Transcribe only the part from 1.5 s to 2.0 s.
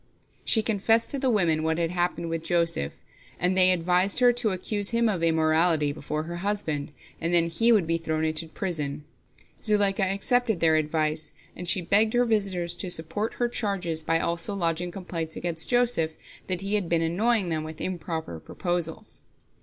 what had